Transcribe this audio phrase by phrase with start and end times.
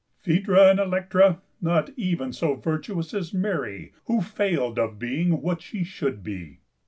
[0.23, 5.83] Phaedra and Elektra, not even so virtuous as Mary, who failed of being what she
[5.83, 6.61] should be!